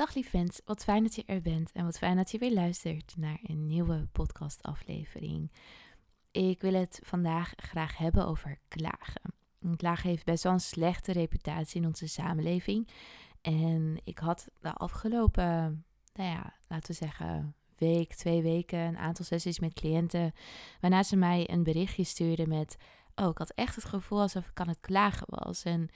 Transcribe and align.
Dag 0.00 0.14
lief 0.14 0.30
wens, 0.30 0.60
wat 0.64 0.84
fijn 0.84 1.02
dat 1.02 1.14
je 1.14 1.22
er 1.26 1.40
bent 1.40 1.72
en 1.72 1.84
wat 1.84 1.98
fijn 1.98 2.16
dat 2.16 2.30
je 2.30 2.38
weer 2.38 2.52
luistert 2.52 3.14
naar 3.16 3.38
een 3.42 3.66
nieuwe 3.66 4.08
podcastaflevering. 4.12 5.52
Ik 6.30 6.60
wil 6.60 6.74
het 6.74 7.00
vandaag 7.02 7.52
graag 7.56 7.96
hebben 7.96 8.26
over 8.26 8.58
klagen. 8.68 9.34
Klagen 9.76 10.08
heeft 10.08 10.24
best 10.24 10.42
wel 10.42 10.52
een 10.52 10.60
slechte 10.60 11.12
reputatie 11.12 11.80
in 11.80 11.86
onze 11.86 12.08
samenleving. 12.08 12.88
En 13.40 14.00
ik 14.04 14.18
had 14.18 14.48
de 14.60 14.72
afgelopen, 14.72 15.84
nou 16.12 16.30
ja, 16.30 16.54
laten 16.68 16.90
we 16.90 16.96
zeggen, 16.96 17.54
week, 17.76 18.14
twee 18.14 18.42
weken, 18.42 18.78
een 18.78 18.98
aantal 18.98 19.24
sessies 19.24 19.58
met 19.58 19.74
cliënten. 19.74 20.32
Waarna 20.80 21.02
ze 21.02 21.16
mij 21.16 21.50
een 21.50 21.62
berichtje 21.62 22.04
stuurden 22.04 22.48
met: 22.48 22.76
Oh, 23.14 23.28
ik 23.28 23.38
had 23.38 23.52
echt 23.54 23.74
het 23.74 23.84
gevoel 23.84 24.20
alsof 24.20 24.48
ik 24.48 24.60
aan 24.60 24.68
het 24.68 24.80
klagen 24.80 25.26
was. 25.28 25.62
En 25.62 25.88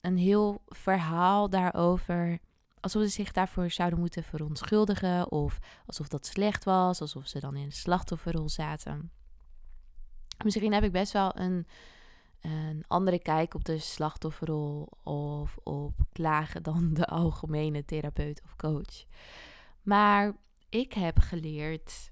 een 0.00 0.16
heel 0.16 0.62
verhaal 0.66 1.50
daarover 1.50 2.38
alsof 2.82 3.02
ze 3.02 3.08
zich 3.08 3.32
daarvoor 3.32 3.70
zouden 3.70 3.98
moeten 3.98 4.22
verontschuldigen 4.22 5.30
of 5.30 5.58
alsof 5.86 6.08
dat 6.08 6.26
slecht 6.26 6.64
was, 6.64 7.00
alsof 7.00 7.26
ze 7.26 7.40
dan 7.40 7.56
in 7.56 7.64
een 7.64 7.72
slachtofferrol 7.72 8.48
zaten. 8.48 9.10
Misschien 10.44 10.72
heb 10.72 10.84
ik 10.84 10.92
best 10.92 11.12
wel 11.12 11.38
een, 11.38 11.66
een 12.40 12.84
andere 12.86 13.18
kijk 13.18 13.54
op 13.54 13.64
de 13.64 13.78
slachtofferrol 13.78 14.88
of 15.02 15.56
op 15.62 15.94
klagen 16.12 16.62
dan 16.72 16.94
de 16.94 17.06
algemene 17.06 17.84
therapeut 17.84 18.42
of 18.44 18.56
coach. 18.56 19.04
Maar 19.82 20.36
ik 20.68 20.92
heb 20.92 21.18
geleerd 21.18 22.10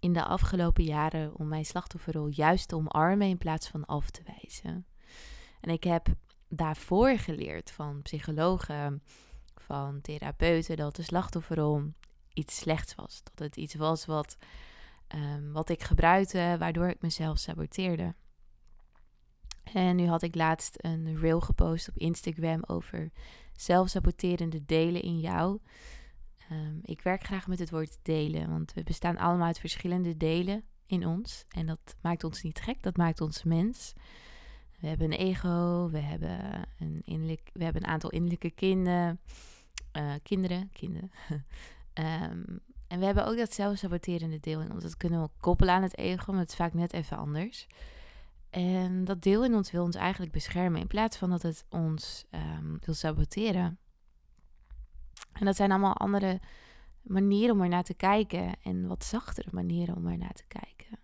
in 0.00 0.12
de 0.12 0.24
afgelopen 0.24 0.84
jaren 0.84 1.36
om 1.36 1.48
mijn 1.48 1.64
slachtofferrol 1.64 2.26
juist 2.26 2.68
te 2.68 2.76
omarmen 2.76 3.28
in 3.28 3.38
plaats 3.38 3.68
van 3.68 3.84
af 3.84 4.10
te 4.10 4.22
wijzen. 4.24 4.86
En 5.60 5.70
ik 5.70 5.84
heb 5.84 6.06
daarvoor 6.48 7.18
geleerd 7.18 7.70
van 7.70 8.02
psychologen 8.02 9.02
van 9.64 10.00
therapeuten 10.00 10.76
dat 10.76 10.96
de 10.96 11.02
slachtofferrol 11.02 11.92
iets 12.32 12.56
slechts 12.56 12.94
was. 12.94 13.22
Dat 13.24 13.38
het 13.38 13.56
iets 13.56 13.74
was 13.74 14.06
wat, 14.06 14.36
um, 15.14 15.52
wat 15.52 15.68
ik 15.68 15.82
gebruikte, 15.82 16.56
waardoor 16.58 16.88
ik 16.88 17.02
mezelf 17.02 17.38
saboteerde. 17.38 18.14
En 19.72 19.96
nu 19.96 20.06
had 20.06 20.22
ik 20.22 20.34
laatst 20.34 20.74
een 20.76 21.18
reel 21.18 21.40
gepost 21.40 21.88
op 21.88 21.96
Instagram 21.96 22.62
over 22.66 23.10
zelfsaboterende 23.52 24.64
delen 24.64 25.02
in 25.02 25.20
jou. 25.20 25.60
Um, 26.52 26.80
ik 26.82 27.00
werk 27.00 27.24
graag 27.24 27.46
met 27.46 27.58
het 27.58 27.70
woord 27.70 27.98
delen, 28.02 28.48
want 28.48 28.72
we 28.72 28.82
bestaan 28.82 29.18
allemaal 29.18 29.46
uit 29.46 29.58
verschillende 29.58 30.16
delen 30.16 30.64
in 30.86 31.06
ons. 31.06 31.44
En 31.48 31.66
dat 31.66 31.96
maakt 32.00 32.24
ons 32.24 32.42
niet 32.42 32.60
gek, 32.60 32.82
dat 32.82 32.96
maakt 32.96 33.20
ons 33.20 33.42
mens. 33.42 33.92
We 34.80 34.86
hebben 34.86 35.12
een 35.12 35.18
ego, 35.18 35.88
we 35.90 35.98
hebben 35.98 36.68
een, 36.78 37.02
innerlijk, 37.04 37.50
we 37.52 37.64
hebben 37.64 37.82
een 37.82 37.88
aantal 37.88 38.10
innerlijke 38.10 38.50
kinderen. 38.50 39.20
Uh, 39.96 40.12
kinderen, 40.22 40.70
kinderen. 40.72 41.10
um, 41.30 41.40
en 42.88 42.98
we 42.98 43.04
hebben 43.04 43.26
ook 43.26 43.36
dat 43.36 43.54
zelfsaboterende 43.54 44.40
deel 44.40 44.60
in 44.60 44.72
ons. 44.72 44.82
Dat 44.82 44.96
kunnen 44.96 45.22
we 45.22 45.28
koppelen 45.40 45.74
aan 45.74 45.82
het 45.82 45.98
ego, 45.98 46.32
maar 46.32 46.40
het 46.40 46.50
is 46.50 46.56
vaak 46.56 46.74
net 46.74 46.92
even 46.92 47.16
anders. 47.16 47.66
En 48.50 49.04
dat 49.04 49.22
deel 49.22 49.44
in 49.44 49.54
ons 49.54 49.70
wil 49.70 49.84
ons 49.84 49.96
eigenlijk 49.96 50.32
beschermen 50.32 50.80
in 50.80 50.86
plaats 50.86 51.16
van 51.16 51.30
dat 51.30 51.42
het 51.42 51.64
ons 51.68 52.24
um, 52.30 52.78
wil 52.84 52.94
saboteren. 52.94 53.78
En 55.32 55.44
dat 55.44 55.56
zijn 55.56 55.70
allemaal 55.70 55.96
andere 55.96 56.40
manieren 57.02 57.54
om 57.54 57.62
er 57.62 57.68
naar 57.68 57.82
te 57.82 57.94
kijken 57.94 58.52
en 58.62 58.86
wat 58.86 59.04
zachtere 59.04 59.48
manieren 59.52 59.96
om 59.96 60.06
er 60.06 60.18
naar 60.18 60.32
te 60.32 60.46
kijken. 60.46 60.98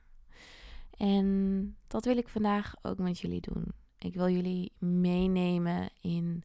En 0.96 1.76
dat 1.86 2.04
wil 2.04 2.16
ik 2.16 2.28
vandaag 2.28 2.74
ook 2.82 2.98
met 2.98 3.20
jullie 3.20 3.40
doen. 3.40 3.64
Ik 3.98 4.14
wil 4.14 4.28
jullie 4.28 4.72
meenemen 4.78 5.88
in 6.00 6.44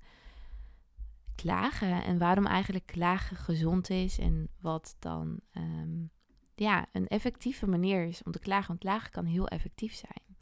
klagen 1.35 2.03
en 2.03 2.17
waarom 2.17 2.45
eigenlijk 2.45 2.85
klagen 2.85 3.37
gezond 3.37 3.89
is 3.89 4.19
en 4.19 4.49
wat 4.61 4.95
dan 4.99 5.39
um, 5.57 6.09
ja, 6.55 6.85
een 6.91 7.07
effectieve 7.07 7.67
manier 7.67 8.05
is 8.05 8.23
om 8.23 8.31
te 8.31 8.39
klagen. 8.39 8.67
Want 8.67 8.79
klagen 8.79 9.11
kan 9.11 9.25
heel 9.25 9.47
effectief 9.47 9.93
zijn. 9.93 10.37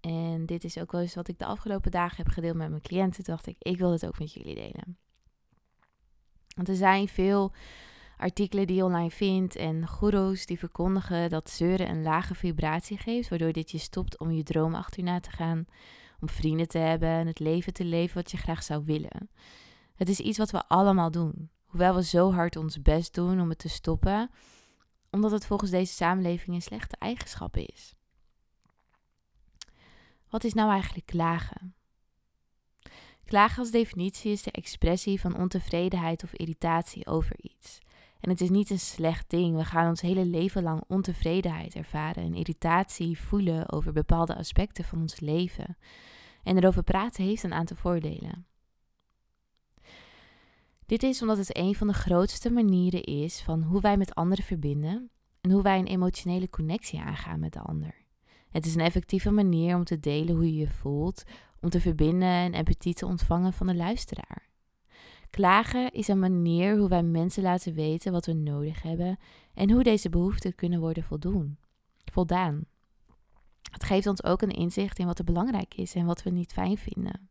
En 0.00 0.46
dit 0.46 0.64
is 0.64 0.78
ook 0.78 0.92
wel 0.92 1.00
eens 1.00 1.14
wat 1.14 1.28
ik 1.28 1.38
de 1.38 1.46
afgelopen 1.46 1.90
dagen 1.90 2.16
heb 2.16 2.28
gedeeld 2.28 2.56
met 2.56 2.68
mijn 2.68 2.82
cliënten. 2.82 3.24
Toen 3.24 3.34
dacht 3.34 3.46
ik, 3.46 3.56
ik 3.58 3.78
wil 3.78 3.92
het 3.92 4.06
ook 4.06 4.18
met 4.18 4.32
jullie 4.32 4.54
delen. 4.54 4.98
Want 6.56 6.68
er 6.68 6.76
zijn 6.76 7.08
veel 7.08 7.52
artikelen 8.16 8.66
die 8.66 8.76
je 8.76 8.84
online 8.84 9.10
vindt 9.10 9.56
en 9.56 9.86
goeroes 9.86 10.46
die 10.46 10.58
verkondigen 10.58 11.30
dat 11.30 11.50
zeuren 11.50 11.88
een 11.88 12.02
lage 12.02 12.34
vibratie 12.34 12.98
geeft, 12.98 13.28
waardoor 13.28 13.52
dit 13.52 13.70
je 13.70 13.78
stopt 13.78 14.18
om 14.18 14.30
je 14.30 14.42
droom 14.42 14.74
achterna 14.74 15.20
te 15.20 15.30
gaan, 15.30 15.64
om 16.20 16.28
vrienden 16.28 16.68
te 16.68 16.78
hebben 16.78 17.08
en 17.08 17.26
het 17.26 17.38
leven 17.38 17.72
te 17.72 17.84
leven 17.84 18.16
wat 18.16 18.30
je 18.30 18.36
graag 18.36 18.62
zou 18.62 18.84
willen. 18.84 19.30
Het 19.94 20.08
is 20.08 20.20
iets 20.20 20.38
wat 20.38 20.50
we 20.50 20.68
allemaal 20.68 21.10
doen. 21.10 21.50
Hoewel 21.64 21.94
we 21.94 22.04
zo 22.04 22.32
hard 22.32 22.56
ons 22.56 22.82
best 22.82 23.14
doen 23.14 23.40
om 23.40 23.48
het 23.48 23.58
te 23.58 23.68
stoppen, 23.68 24.30
omdat 25.10 25.30
het 25.30 25.46
volgens 25.46 25.70
deze 25.70 25.92
samenleving 25.92 26.56
een 26.56 26.62
slechte 26.62 26.96
eigenschap 26.98 27.56
is. 27.56 27.94
Wat 30.28 30.44
is 30.44 30.54
nou 30.54 30.70
eigenlijk 30.70 31.06
klagen? 31.06 31.74
Klagen 33.24 33.58
als 33.58 33.70
definitie 33.70 34.32
is 34.32 34.42
de 34.42 34.50
expressie 34.50 35.20
van 35.20 35.36
ontevredenheid 35.36 36.22
of 36.24 36.32
irritatie 36.32 37.06
over 37.06 37.36
iets. 37.40 37.78
En 38.20 38.30
het 38.30 38.40
is 38.40 38.50
niet 38.50 38.70
een 38.70 38.78
slecht 38.78 39.30
ding. 39.30 39.56
We 39.56 39.64
gaan 39.64 39.88
ons 39.88 40.00
hele 40.00 40.24
leven 40.24 40.62
lang 40.62 40.82
ontevredenheid 40.86 41.74
ervaren 41.74 42.22
en 42.22 42.34
irritatie 42.34 43.18
voelen 43.20 43.72
over 43.72 43.92
bepaalde 43.92 44.36
aspecten 44.36 44.84
van 44.84 45.00
ons 45.00 45.20
leven. 45.20 45.76
En 46.42 46.56
erover 46.56 46.82
praten 46.82 47.24
heeft 47.24 47.42
een 47.42 47.52
aantal 47.52 47.76
voordelen. 47.76 48.46
Dit 50.86 51.02
is 51.02 51.22
omdat 51.22 51.36
het 51.38 51.56
een 51.56 51.74
van 51.74 51.86
de 51.86 51.92
grootste 51.92 52.50
manieren 52.50 53.02
is 53.02 53.42
van 53.42 53.62
hoe 53.62 53.80
wij 53.80 53.96
met 53.96 54.14
anderen 54.14 54.44
verbinden 54.44 55.10
en 55.40 55.50
hoe 55.50 55.62
wij 55.62 55.78
een 55.78 55.86
emotionele 55.86 56.50
connectie 56.50 57.00
aangaan 57.00 57.40
met 57.40 57.52
de 57.52 57.60
ander. 57.60 57.94
Het 58.50 58.66
is 58.66 58.74
een 58.74 58.80
effectieve 58.80 59.30
manier 59.30 59.76
om 59.76 59.84
te 59.84 60.00
delen 60.00 60.34
hoe 60.34 60.46
je 60.46 60.60
je 60.60 60.68
voelt, 60.68 61.24
om 61.60 61.68
te 61.68 61.80
verbinden 61.80 62.28
en 62.28 62.54
empathie 62.54 62.94
te 62.94 63.06
ontvangen 63.06 63.52
van 63.52 63.66
de 63.66 63.74
luisteraar. 63.74 64.48
Klagen 65.30 65.92
is 65.92 66.08
een 66.08 66.18
manier 66.18 66.76
hoe 66.78 66.88
wij 66.88 67.02
mensen 67.02 67.42
laten 67.42 67.74
weten 67.74 68.12
wat 68.12 68.26
we 68.26 68.32
nodig 68.32 68.82
hebben 68.82 69.18
en 69.54 69.70
hoe 69.70 69.82
deze 69.82 70.08
behoeften 70.08 70.54
kunnen 70.54 70.80
worden 70.80 71.02
voldoen, 71.02 71.58
voldaan. 72.12 72.64
Het 73.70 73.84
geeft 73.84 74.06
ons 74.06 74.24
ook 74.24 74.42
een 74.42 74.50
inzicht 74.50 74.98
in 74.98 75.06
wat 75.06 75.18
er 75.18 75.24
belangrijk 75.24 75.74
is 75.74 75.94
en 75.94 76.06
wat 76.06 76.22
we 76.22 76.30
niet 76.30 76.52
fijn 76.52 76.78
vinden. 76.78 77.28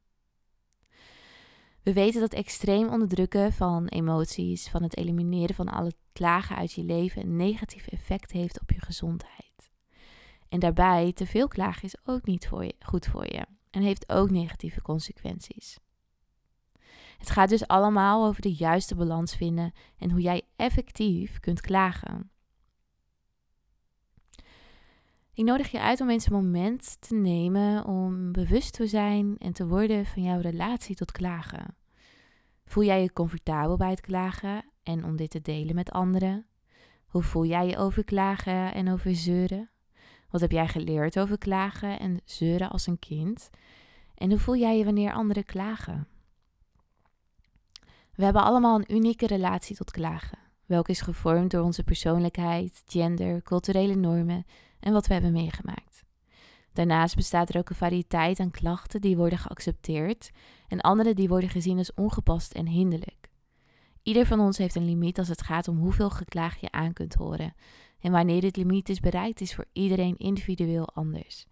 We 1.84 1.94
weten 1.94 2.22
dat 2.22 2.34
extreem 2.34 2.90
onderdrukken 2.90 3.54
van 3.54 3.88
emoties, 3.88 4.70
van 4.70 4.84
het 4.84 4.98
elimineren 4.98 5.56
van 5.56 5.70
alle 5.70 5.94
klagen 6.14 6.56
uit 6.56 6.72
je 6.72 6.84
leven 6.84 7.22
een 7.22 7.36
negatief 7.36 7.88
effect 7.88 8.32
heeft 8.32 8.62
op 8.62 8.72
je 8.72 8.82
gezondheid. 8.82 9.72
En 10.50 10.60
daarbij, 10.60 11.14
te 11.14 11.26
veel 11.26 11.48
klagen 11.48 11.84
is 11.84 11.98
ook 12.06 12.26
niet 12.26 12.50
goed 12.80 13.08
voor 13.08 13.26
je 13.26 13.46
en 13.70 13.82
heeft 13.82 14.10
ook 14.12 14.30
negatieve 14.30 14.82
consequenties. 14.82 15.80
Het 17.18 17.30
gaat 17.30 17.50
dus 17.50 17.68
allemaal 17.68 18.26
over 18.26 18.42
de 18.42 18.54
juiste 18.54 18.96
balans 18.96 19.36
vinden 19.36 19.74
en 19.98 20.12
hoe 20.12 20.22
jij 20.22 20.42
effectief 20.56 21.40
kunt 21.40 21.62
klagen. 21.62 22.32
Ik 25.36 25.44
nodig 25.44 25.72
je 25.72 25.80
uit 25.80 26.02
om 26.02 26.10
eens 26.10 26.26
een 26.26 26.34
moment 26.34 27.02
te 27.02 27.16
nemen 27.16 27.86
om 27.86 28.32
bewust 28.32 28.74
te 28.74 28.88
zijn 28.88 29.36
en 29.38 29.54
te 29.54 29.68
worden 29.68 30.06
van 30.06 30.24
jouw 30.24 30.40
relatie 30.40 30.96
tot 30.96 31.12
klagen. 31.12 31.76
Voel 32.66 32.84
jij 32.84 33.02
je 33.02 33.14
comfortabel 33.14 33.78
bij 33.78 33.90
het 33.90 34.02
klagen 34.02 34.66
en 34.84 35.04
om 35.06 35.16
dit 35.16 35.30
te 35.30 35.42
delen 35.42 35.76
met 35.76 35.92
anderen? 35.92 36.46
Hoe 37.08 37.24
voel 37.24 37.46
jij 37.46 37.68
je 37.68 37.78
over 37.78 38.04
klagen 38.04 38.74
en 38.74 38.92
over 38.92 39.16
zeuren? 39.16 39.70
Wat 40.30 40.42
heb 40.42 40.52
jij 40.52 40.68
geleerd 40.68 41.20
over 41.20 41.38
klagen 41.38 42.00
en 42.00 42.22
zeuren 42.26 42.70
als 42.70 42.88
een 42.88 43.00
kind? 43.00 43.50
En 44.16 44.30
hoe 44.30 44.40
voel 44.40 44.56
jij 44.56 44.78
je 44.78 44.86
wanneer 44.86 45.14
anderen 45.14 45.46
klagen? 45.46 46.08
We 48.16 48.24
hebben 48.24 48.44
allemaal 48.44 48.76
een 48.76 48.96
unieke 48.96 49.28
relatie 49.28 49.76
tot 49.76 49.92
klagen, 49.92 50.40
welke 50.66 50.92
is 50.92 51.02
gevormd 51.02 51.52
door 51.52 51.64
onze 51.64 51.84
persoonlijkheid, 51.84 52.84
gender, 52.86 53.42
culturele 53.42 53.96
normen 53.96 54.46
en 54.84 54.94
wat 54.94 55.08
we 55.08 55.14
hebben 55.14 55.32
meegemaakt. 55.32 56.04
Daarnaast 56.74 57.16
bestaat 57.16 57.50
er 57.50 57.58
ook 57.58 57.70
een 57.70 57.76
variëteit 57.76 58.40
aan 58.40 58.52
klachten 58.52 59.02
die 59.02 59.18
worden 59.18 59.38
geaccepteerd 59.38 60.32
en 60.68 60.82
andere 60.82 61.14
die 61.14 61.28
worden 61.28 61.50
gezien 61.50 61.78
als 61.78 61.94
ongepast 61.94 62.52
en 62.54 62.68
hinderlijk. 62.68 63.30
Ieder 64.04 64.26
van 64.26 64.40
ons 64.40 64.58
heeft 64.58 64.76
een 64.76 64.86
limiet 64.86 65.20
als 65.20 65.28
het 65.28 65.42
gaat 65.42 65.68
om 65.68 65.78
hoeveel 65.78 66.10
geklaag 66.10 66.58
je 66.60 66.72
aan 66.72 66.94
kunt 66.94 67.14
horen. 67.14 67.54
En 68.00 68.12
wanneer 68.12 68.42
dit 68.42 68.56
limiet 68.56 68.90
is 68.90 69.00
bereikt, 69.00 69.42
is 69.42 69.56
voor 69.56 69.66
iedereen 69.74 70.18
individueel 70.18 70.90
anders. 70.90 71.46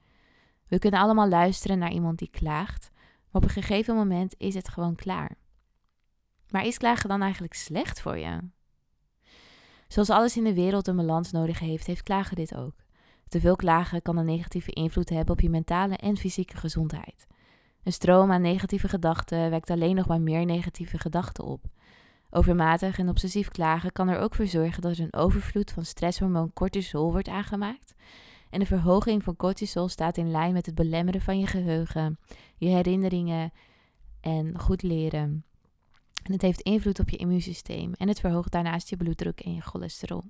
We 0.68 0.80
kunnen 0.80 1.00
allemaal 1.00 1.30
luisteren 1.30 1.80
naar 1.80 1.92
iemand 1.92 2.19
die 2.19 2.30
klaagt, 2.30 2.89
maar 2.94 3.42
op 3.42 3.44
een 3.44 3.50
gegeven 3.50 3.95
moment 3.95 4.36
is 4.38 4.54
het 4.54 4.69
gewoon 4.69 4.95
klaar. 4.95 5.38
Maar 6.50 6.66
is 6.66 6.77
klagen 6.77 7.10
dan 7.10 7.22
eigenlijk 7.22 7.54
slecht 7.54 8.01
voor 8.01 8.18
je? 8.18 8.39
Zoals 9.88 10.10
alles 10.10 10.38
in 10.38 10.44
de 10.44 10.54
wereld 10.54 10.88
een 10.88 10.95
balans 10.95 11.31
nodig 11.31 11.60
heeft, 11.60 11.88
heeft 11.88 12.04
klagen 12.04 12.36
dit 12.36 12.56
ook. 12.56 12.81
Te 13.31 13.39
veel 13.39 13.56
klagen 13.56 14.01
kan 14.01 14.18
een 14.18 14.25
negatieve 14.25 14.72
invloed 14.72 15.10
hebben 15.10 15.33
op 15.33 15.42
je 15.42 15.50
mentale 15.50 15.95
en 15.95 16.18
fysieke 16.18 16.57
gezondheid. 16.57 17.28
Een 17.83 17.94
stroom 17.94 18.31
aan 18.31 18.42
negatieve 18.42 18.88
gedachten 18.88 19.50
wekt 19.50 19.69
alleen 19.69 19.95
nog 19.95 20.07
maar 20.07 20.22
meer 20.22 20.45
negatieve 20.45 20.98
gedachten 20.98 21.44
op. 21.44 21.63
Overmatig 22.30 22.98
en 22.98 23.10
obsessief 23.10 23.50
klagen 23.50 23.92
kan 23.92 24.07
er 24.07 24.19
ook 24.19 24.36
voor 24.36 24.48
zorgen 24.48 24.81
dat 24.81 24.98
er 24.98 25.04
een 25.04 25.13
overvloed 25.13 25.72
van 25.72 25.86
stresshormoon 25.86 26.54
cortisol 26.54 27.12
wordt 27.12 27.28
aangemaakt. 27.28 27.94
En 28.50 28.60
de 28.60 28.66
verhoging 28.66 29.24
van 29.24 29.36
cortisol 29.36 29.88
staat 29.88 30.18
in 30.18 30.31
lijn 30.31 30.54
met 30.54 30.66
het 30.66 30.75
belemmeren 30.75 31.22
van 31.22 31.39
je 31.39 31.48
geheugen, 31.48 32.19
je 32.57 32.68
herinneringen 32.68 33.51
en 34.22 34.60
goed 34.60 34.81
leren. 34.81 35.45
En 36.24 36.31
het 36.31 36.42
heeft 36.42 36.62
invloed 36.62 37.00
op 37.00 37.10
je 37.10 37.18
immuunsysteem 37.18 37.94
en 37.94 38.07
het 38.07 38.19
verhoogt 38.19 38.51
daarnaast 38.51 38.89
je 38.89 38.98
bloeddruk 38.98 39.39
en 39.39 39.54
je 39.54 39.62
cholesterol. 39.62 40.24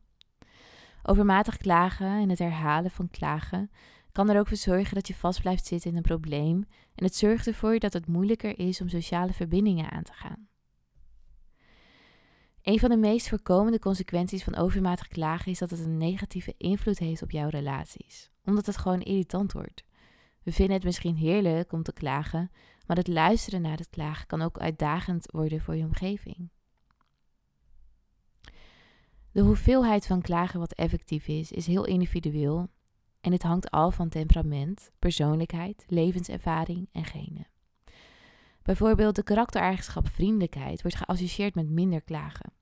Overmatig 1.04 1.58
klagen 1.58 2.08
en 2.08 2.30
het 2.30 2.40
herhalen 2.40 2.92
van 2.92 3.10
klagen 3.10 3.72
kan 4.12 4.30
er 4.30 4.40
ook 4.40 4.48
voor 4.48 4.58
zorgen 4.58 4.96
dat 4.96 5.08
je 5.08 5.16
vast 5.16 5.42
blijft 5.42 5.66
zitten 5.66 5.90
in 5.90 5.96
een 5.96 6.02
probleem 6.02 6.66
en 6.96 7.06
het 7.06 7.16
zorgt 7.16 7.48
ervoor 7.48 7.80
dat 7.80 7.94
het 7.94 8.08
moeilijker 8.08 8.60
is 8.60 8.82
om 8.82 8.90
sociale 8.90 9.34
verbindingen 9.34 9.92
aan 9.92 10.04
te 10.04 10.14
gaan. 10.14 10.48
Een 12.62 12.80
van 12.80 12.90
de 12.90 12.98
meest 12.98 13.30
voorkomende 13.30 13.80
consequenties 13.80 14.44
van 14.44 14.56
overmatig 14.56 15.08
klagen 15.08 15.52
is 15.52 15.60
dat 15.60 15.70
het 15.70 15.80
een 15.80 15.98
negatieve 15.98 16.54
invloed 16.58 17.00
heeft 17.00 17.22
op 17.22 17.32
jouw 17.32 17.50
relaties, 17.50 18.32
omdat 18.46 18.66
het 18.66 18.78
gewoon 18.78 19.02
irritant 19.02 19.52
wordt. 19.52 19.84
We 20.44 20.52
vinden 20.52 20.76
het 20.76 20.84
misschien 20.84 21.16
heerlijk 21.16 21.72
om 21.72 21.84
te 21.84 21.94
klagen, 21.94 22.52
maar 22.86 22.98
het 22.98 23.08
luisteren 23.08 23.62
naar 23.62 23.78
het 23.78 23.90
klagen 23.90 24.28
kan 24.28 24.42
ook 24.42 24.60
uitdagend 24.60 25.32
worden 25.32 25.62
voor 25.62 25.76
je 25.76 25.86
omgeving. 25.86 26.50
De 29.32 29.42
hoeveelheid 29.42 30.08
van 30.08 30.22
klagen 30.22 30.60
wat 30.60 30.74
effectief 30.74 31.28
is, 31.28 31.52
is 31.52 31.68
heel 31.68 31.86
individueel 31.86 32.68
en 33.22 33.32
het 33.32 33.44
hangt 33.44 33.72
al 33.72 33.92
van 33.92 34.10
temperament, 34.10 34.92
persoonlijkheid, 35.00 35.86
levenservaring 35.88 36.90
en 36.92 37.06
genen. 37.06 37.48
Bijvoorbeeld 38.62 39.16
de 39.16 39.24
karaktereigenschap 39.24 40.08
vriendelijkheid 40.08 40.82
wordt 40.82 40.98
geassocieerd 40.98 41.56
met 41.56 41.70
minder 41.70 42.02
klagen. 42.02 42.54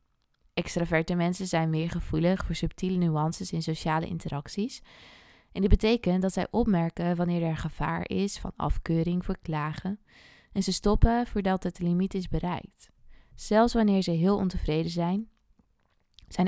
Extraverte 0.54 1.16
mensen 1.16 1.48
zijn 1.48 1.69
meer 1.69 1.89
gevoelig 1.89 2.45
voor 2.45 2.56
subtiele 2.56 2.98
nuances 2.98 3.51
in 3.51 3.62
sociale 3.62 4.06
interacties. 4.06 4.81
En 5.51 5.62
dit 5.62 5.69
betekent 5.69 6.21
dat 6.21 6.33
zij 6.33 6.48
opmerken 6.51 7.16
wanneer 7.16 7.44
er 7.44 7.57
gevaar 7.57 8.10
is 8.10 8.39
van 8.39 8.51
afkeuring 8.56 9.25
voor 9.25 9.38
klagen. 9.42 10.00
En 10.51 10.63
ze 10.63 10.71
stoppen 10.71 11.27
voordat 11.27 11.63
het 11.63 11.80
limiet 11.80 12.13
is 12.13 12.27
bereikt. 12.27 12.89
Zelfs 13.36 13.74
wanneer 13.74 14.01
ze 14.01 14.12
heel 14.12 14.38
ontevreden 14.38 14.92
zijn, 14.92 15.30
zijn 16.29 16.47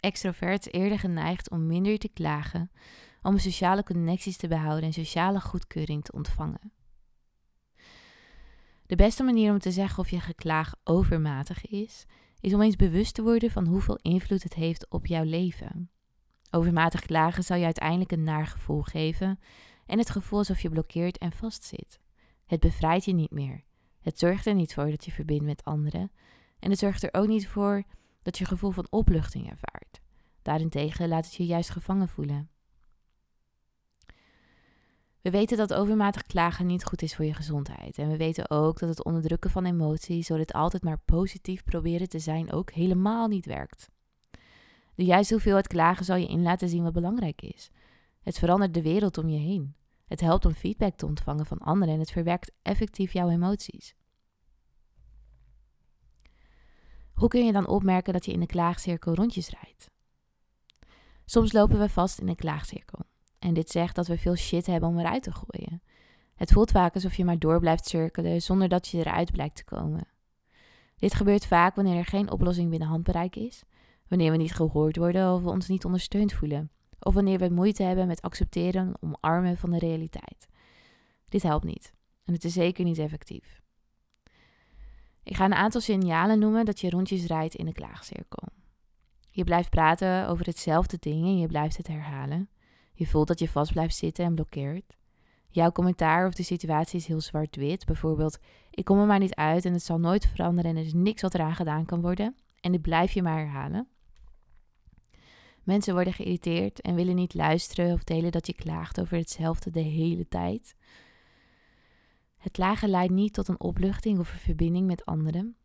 extroverts 0.00 0.66
eerder 0.70 0.98
geneigd 0.98 1.50
om 1.50 1.66
minder 1.66 1.98
te 1.98 2.08
klagen, 2.08 2.70
om 3.22 3.38
sociale 3.38 3.82
connecties 3.82 4.36
te 4.36 4.48
behouden 4.48 4.84
en 4.84 4.92
sociale 4.92 5.40
goedkeuring 5.40 6.04
te 6.04 6.12
ontvangen. 6.12 6.72
De 8.86 8.96
beste 8.96 9.22
manier 9.22 9.52
om 9.52 9.58
te 9.58 9.70
zeggen 9.70 9.98
of 9.98 10.10
je 10.10 10.20
geklaag 10.20 10.74
overmatig 10.84 11.66
is, 11.66 12.06
is 12.40 12.54
om 12.54 12.62
eens 12.62 12.76
bewust 12.76 13.14
te 13.14 13.22
worden 13.22 13.50
van 13.50 13.66
hoeveel 13.66 13.98
invloed 14.02 14.42
het 14.42 14.54
heeft 14.54 14.90
op 14.90 15.06
jouw 15.06 15.24
leven. 15.24 15.90
Overmatig 16.50 17.00
klagen 17.00 17.42
zal 17.42 17.56
je 17.56 17.64
uiteindelijk 17.64 18.12
een 18.12 18.24
naar 18.24 18.46
gevoel 18.46 18.82
geven 18.82 19.38
en 19.86 19.98
het 19.98 20.10
gevoel 20.10 20.38
alsof 20.38 20.60
je 20.60 20.68
blokkeert 20.68 21.18
en 21.18 21.32
vastzit. 21.32 22.00
Het 22.46 22.60
bevrijdt 22.60 23.04
je 23.04 23.12
niet 23.12 23.30
meer. 23.30 23.64
Het 24.00 24.18
zorgt 24.18 24.46
er 24.46 24.54
niet 24.54 24.74
voor 24.74 24.90
dat 24.90 25.04
je 25.04 25.12
verbindt 25.12 25.44
met 25.44 25.64
anderen 25.64 26.10
en 26.58 26.70
het 26.70 26.78
zorgt 26.78 27.02
er 27.02 27.14
ook 27.14 27.26
niet 27.26 27.48
voor 27.48 27.84
dat 28.26 28.38
je 28.38 28.44
gevoel 28.44 28.70
van 28.70 28.86
opluchting 28.90 29.50
ervaart. 29.50 30.00
Daarentegen 30.42 31.08
laat 31.08 31.24
het 31.24 31.34
je 31.34 31.46
juist 31.46 31.70
gevangen 31.70 32.08
voelen. 32.08 32.50
We 35.20 35.30
weten 35.30 35.56
dat 35.56 35.74
overmatig 35.74 36.22
klagen 36.22 36.66
niet 36.66 36.84
goed 36.84 37.02
is 37.02 37.14
voor 37.14 37.24
je 37.24 37.34
gezondheid. 37.34 37.98
En 37.98 38.08
we 38.08 38.16
weten 38.16 38.50
ook 38.50 38.78
dat 38.78 38.88
het 38.88 39.04
onderdrukken 39.04 39.50
van 39.50 39.64
emoties, 39.64 40.28
het 40.28 40.52
altijd 40.52 40.82
maar 40.82 40.98
positief 41.04 41.64
proberen 41.64 42.08
te 42.08 42.18
zijn, 42.18 42.52
ook 42.52 42.70
helemaal 42.70 43.28
niet 43.28 43.46
werkt. 43.46 43.90
De 44.94 45.04
juiste 45.04 45.34
hoeveelheid 45.34 45.66
klagen 45.66 46.04
zal 46.04 46.16
je 46.16 46.26
in 46.26 46.42
laten 46.42 46.68
zien 46.68 46.82
wat 46.82 46.92
belangrijk 46.92 47.42
is. 47.42 47.70
Het 48.22 48.38
verandert 48.38 48.74
de 48.74 48.82
wereld 48.82 49.18
om 49.18 49.28
je 49.28 49.38
heen. 49.38 49.74
Het 50.06 50.20
helpt 50.20 50.44
om 50.44 50.52
feedback 50.52 50.96
te 50.96 51.06
ontvangen 51.06 51.46
van 51.46 51.58
anderen 51.58 51.94
en 51.94 52.00
het 52.00 52.10
verwerkt 52.10 52.52
effectief 52.62 53.12
jouw 53.12 53.28
emoties. 53.28 53.94
Hoe 57.16 57.28
kun 57.28 57.44
je 57.46 57.52
dan 57.52 57.66
opmerken 57.66 58.12
dat 58.12 58.24
je 58.24 58.32
in 58.32 58.40
de 58.40 58.46
klaagcirkel 58.46 59.14
rondjes 59.14 59.48
rijdt? 59.48 59.90
Soms 61.24 61.52
lopen 61.52 61.78
we 61.78 61.88
vast 61.88 62.18
in 62.18 62.28
een 62.28 62.36
klaagcirkel. 62.36 62.98
En 63.38 63.54
dit 63.54 63.70
zegt 63.70 63.94
dat 63.94 64.06
we 64.06 64.18
veel 64.18 64.36
shit 64.36 64.66
hebben 64.66 64.88
om 64.88 64.98
eruit 64.98 65.22
te 65.22 65.32
gooien. 65.32 65.82
Het 66.34 66.52
voelt 66.52 66.70
vaak 66.70 66.94
alsof 66.94 67.14
je 67.14 67.24
maar 67.24 67.38
door 67.38 67.60
blijft 67.60 67.86
cirkelen 67.86 68.42
zonder 68.42 68.68
dat 68.68 68.88
je 68.88 68.98
eruit 68.98 69.32
blijkt 69.32 69.56
te 69.56 69.64
komen. 69.64 70.08
Dit 70.96 71.14
gebeurt 71.14 71.46
vaak 71.46 71.74
wanneer 71.74 71.96
er 71.96 72.04
geen 72.04 72.30
oplossing 72.30 72.70
binnen 72.70 72.88
handbereik 72.88 73.36
is, 73.36 73.62
wanneer 74.08 74.30
we 74.30 74.36
niet 74.36 74.54
gehoord 74.54 74.96
worden 74.96 75.32
of 75.32 75.42
we 75.42 75.50
ons 75.50 75.68
niet 75.68 75.84
ondersteund 75.84 76.32
voelen, 76.32 76.70
of 77.00 77.14
wanneer 77.14 77.38
we 77.38 77.48
moeite 77.48 77.82
hebben 77.82 78.06
met 78.06 78.22
accepteren 78.22 78.86
en 78.86 78.96
omarmen 79.00 79.56
van 79.56 79.70
de 79.70 79.78
realiteit. 79.78 80.46
Dit 81.28 81.42
helpt 81.42 81.64
niet 81.64 81.92
en 82.24 82.32
het 82.32 82.44
is 82.44 82.52
zeker 82.52 82.84
niet 82.84 82.98
effectief. 82.98 83.64
Ik 85.26 85.36
ga 85.36 85.44
een 85.44 85.54
aantal 85.54 85.80
signalen 85.80 86.38
noemen 86.38 86.64
dat 86.64 86.80
je 86.80 86.90
rondjes 86.90 87.24
rijdt 87.24 87.54
in 87.54 87.66
een 87.66 87.72
klaagcirkel. 87.72 88.48
Je 89.30 89.44
blijft 89.44 89.70
praten 89.70 90.28
over 90.28 90.46
hetzelfde 90.46 90.96
ding 91.00 91.24
en 91.24 91.38
je 91.38 91.46
blijft 91.46 91.76
het 91.76 91.86
herhalen. 91.86 92.48
Je 92.92 93.06
voelt 93.06 93.26
dat 93.26 93.38
je 93.38 93.48
vast 93.48 93.72
blijft 93.72 93.96
zitten 93.96 94.24
en 94.24 94.34
blokkeert. 94.34 94.96
Jouw 95.48 95.72
commentaar 95.72 96.26
of 96.26 96.34
de 96.34 96.42
situatie 96.42 96.98
is 96.98 97.06
heel 97.06 97.20
zwart-wit. 97.20 97.84
Bijvoorbeeld, 97.84 98.38
ik 98.70 98.84
kom 98.84 98.98
er 98.98 99.06
maar 99.06 99.18
niet 99.18 99.34
uit 99.34 99.64
en 99.64 99.72
het 99.72 99.82
zal 99.82 99.98
nooit 99.98 100.26
veranderen 100.26 100.70
en 100.70 100.76
er 100.76 100.84
is 100.84 100.94
niks 100.94 101.22
wat 101.22 101.34
eraan 101.34 101.54
gedaan 101.54 101.84
kan 101.84 102.00
worden. 102.00 102.36
En 102.60 102.72
dit 102.72 102.82
blijf 102.82 103.12
je 103.12 103.22
maar 103.22 103.38
herhalen. 103.38 103.88
Mensen 105.62 105.94
worden 105.94 106.12
geïrriteerd 106.12 106.80
en 106.80 106.94
willen 106.94 107.14
niet 107.14 107.34
luisteren 107.34 107.92
of 107.92 108.04
delen 108.04 108.32
dat 108.32 108.46
je 108.46 108.54
klaagt 108.54 109.00
over 109.00 109.16
hetzelfde 109.16 109.70
de 109.70 109.80
hele 109.80 110.28
tijd. 110.28 110.76
Het 112.46 112.54
klagen 112.54 112.88
leidt 112.88 113.12
niet 113.12 113.32
tot 113.32 113.48
een 113.48 113.60
opluchting 113.60 114.18
of 114.18 114.32
een 114.32 114.38
verbinding 114.38 114.86
met 114.86 115.04
anderen. 115.04 115.56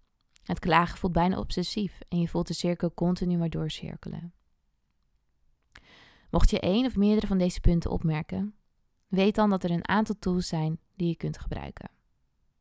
Het 0.44 0.60
klagen 0.60 0.98
voelt 0.98 1.14
bijna 1.14 1.40
obsessief 1.40 2.00
en 2.08 2.20
je 2.20 2.28
voelt 2.28 2.48
de 2.48 2.54
cirkel 2.54 2.94
continu 2.94 3.38
maar 3.38 3.50
doorcirkelen. 3.50 4.34
Mocht 6.30 6.50
je 6.50 6.60
één 6.60 6.86
of 6.86 6.96
meerdere 6.96 7.28
van 7.28 7.38
deze 7.38 7.60
punten 7.60 7.92
opmerken, 7.92 8.56
weet 9.08 9.36
dan 9.36 9.50
dat 9.50 9.64
er 9.64 9.72
een 9.72 9.88
aantal 9.88 10.16
tools 10.20 10.48
zijn 10.48 10.80
die 10.96 11.08
je 11.08 11.16
kunt 11.16 11.40
gebruiken. 11.40 11.90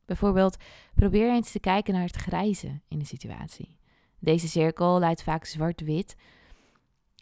Bijvoorbeeld, 0.05 0.57
probeer 0.95 1.31
eens 1.31 1.53
te 1.53 1.61
kijken 1.61 1.95
naar 1.95 2.07
het 2.07 2.17
grijze 2.17 2.81
in 2.89 2.99
de 2.99 3.05
situatie. 3.05 3.79
Deze 4.19 4.49
cirkel 4.49 4.99
lijkt 4.99 5.23
vaak 5.23 5.45
zwart-wit 5.45 6.17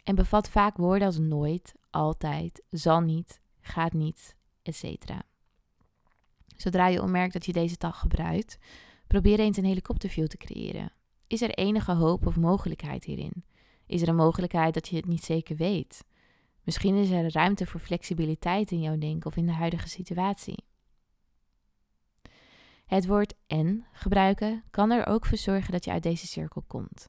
en 0.04 0.14
bevat 0.14 0.48
vaak 0.48 0.76
woorden 0.76 1.06
als 1.06 1.18
nooit, 1.18 1.74
altijd, 1.90 2.62
zal 2.70 3.00
niet, 3.00 3.40
gaat 3.60 3.92
niet, 3.92 4.36
etc. 4.62 5.26
Zodra 6.58 6.86
je 6.86 7.02
opmerkt 7.02 7.32
dat 7.32 7.46
je 7.46 7.52
deze 7.52 7.76
taal 7.76 7.92
gebruikt, 7.92 8.58
probeer 9.06 9.38
eens 9.38 9.56
een 9.56 9.64
helikopterview 9.64 10.26
te 10.26 10.36
creëren. 10.36 10.92
Is 11.26 11.42
er 11.42 11.50
enige 11.50 11.92
hoop 11.92 12.26
of 12.26 12.36
mogelijkheid 12.36 13.04
hierin? 13.04 13.44
Is 13.86 14.02
er 14.02 14.08
een 14.08 14.16
mogelijkheid 14.16 14.74
dat 14.74 14.88
je 14.88 14.96
het 14.96 15.06
niet 15.06 15.24
zeker 15.24 15.56
weet? 15.56 16.04
Misschien 16.62 16.96
is 16.96 17.10
er 17.10 17.32
ruimte 17.32 17.66
voor 17.66 17.80
flexibiliteit 17.80 18.70
in 18.70 18.80
jouw 18.80 18.98
denken 18.98 19.26
of 19.26 19.36
in 19.36 19.46
de 19.46 19.52
huidige 19.52 19.88
situatie. 19.88 20.64
Het 22.86 23.06
woord 23.06 23.34
en 23.46 23.86
gebruiken 23.92 24.64
kan 24.70 24.90
er 24.90 25.06
ook 25.06 25.26
voor 25.26 25.38
zorgen 25.38 25.72
dat 25.72 25.84
je 25.84 25.90
uit 25.90 26.02
deze 26.02 26.26
cirkel 26.26 26.62
komt. 26.66 27.08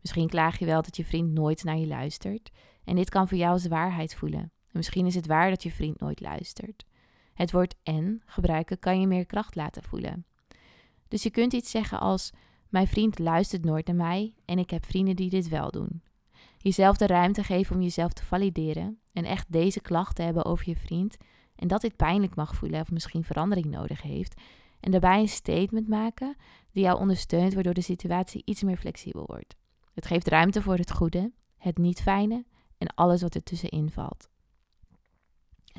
Misschien 0.00 0.28
klaag 0.28 0.58
je 0.58 0.66
wel 0.66 0.82
dat 0.82 0.96
je 0.96 1.04
vriend 1.04 1.32
nooit 1.32 1.64
naar 1.64 1.76
je 1.76 1.86
luistert 1.86 2.50
en 2.84 2.96
dit 2.96 3.10
kan 3.10 3.28
voor 3.28 3.38
jou 3.38 3.52
als 3.52 3.66
waarheid 3.66 4.14
voelen. 4.14 4.40
En 4.40 4.76
misschien 4.76 5.06
is 5.06 5.14
het 5.14 5.26
waar 5.26 5.50
dat 5.50 5.62
je 5.62 5.70
vriend 5.72 6.00
nooit 6.00 6.20
luistert. 6.20 6.84
Het 7.40 7.52
woord 7.52 7.74
en 7.82 8.22
gebruiken 8.26 8.78
kan 8.78 9.00
je 9.00 9.06
meer 9.06 9.26
kracht 9.26 9.54
laten 9.54 9.82
voelen. 9.82 10.24
Dus 11.08 11.22
je 11.22 11.30
kunt 11.30 11.52
iets 11.52 11.70
zeggen 11.70 12.00
als: 12.00 12.30
Mijn 12.68 12.86
vriend 12.86 13.18
luistert 13.18 13.64
nooit 13.64 13.86
naar 13.86 13.96
mij 13.96 14.34
en 14.44 14.58
ik 14.58 14.70
heb 14.70 14.84
vrienden 14.84 15.16
die 15.16 15.30
dit 15.30 15.48
wel 15.48 15.70
doen. 15.70 16.02
Jezelf 16.58 16.96
de 16.96 17.06
ruimte 17.06 17.44
geven 17.44 17.76
om 17.76 17.82
jezelf 17.82 18.12
te 18.12 18.24
valideren 18.24 19.00
en 19.12 19.24
echt 19.24 19.52
deze 19.52 19.80
klachten 19.80 20.24
hebben 20.24 20.44
over 20.44 20.68
je 20.68 20.76
vriend 20.76 21.16
en 21.56 21.68
dat 21.68 21.80
dit 21.80 21.96
pijnlijk 21.96 22.34
mag 22.34 22.54
voelen 22.54 22.80
of 22.80 22.90
misschien 22.90 23.24
verandering 23.24 23.66
nodig 23.66 24.02
heeft. 24.02 24.40
En 24.80 24.90
daarbij 24.90 25.20
een 25.20 25.28
statement 25.28 25.88
maken 25.88 26.36
die 26.72 26.84
jou 26.84 26.98
ondersteunt 26.98 27.54
waardoor 27.54 27.74
de 27.74 27.80
situatie 27.80 28.42
iets 28.44 28.62
meer 28.62 28.76
flexibel 28.76 29.24
wordt. 29.26 29.56
Het 29.94 30.06
geeft 30.06 30.28
ruimte 30.28 30.62
voor 30.62 30.76
het 30.76 30.92
goede, 30.92 31.32
het 31.56 31.78
niet 31.78 32.02
fijne 32.02 32.44
en 32.78 32.94
alles 32.94 33.22
wat 33.22 33.34
er 33.34 33.42
tussenin 33.42 33.90
valt. 33.90 34.29